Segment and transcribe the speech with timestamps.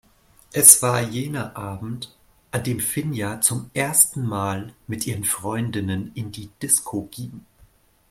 [0.51, 2.17] Es war jener Abend,
[2.49, 7.45] an dem Finja zum ersten Mal mit ihren Freundinnen in die Disco ging.